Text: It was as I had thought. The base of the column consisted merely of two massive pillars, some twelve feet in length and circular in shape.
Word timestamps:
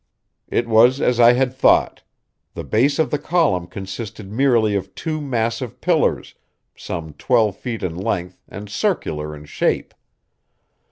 It 0.47 0.67
was 0.67 0.99
as 0.99 1.19
I 1.19 1.33
had 1.33 1.53
thought. 1.53 2.01
The 2.55 2.63
base 2.63 2.97
of 2.97 3.11
the 3.11 3.19
column 3.19 3.67
consisted 3.67 4.31
merely 4.31 4.73
of 4.73 4.95
two 4.95 5.21
massive 5.21 5.79
pillars, 5.79 6.33
some 6.75 7.13
twelve 7.13 7.55
feet 7.55 7.83
in 7.83 7.95
length 7.95 8.41
and 8.49 8.67
circular 8.67 9.35
in 9.35 9.45
shape. 9.45 9.93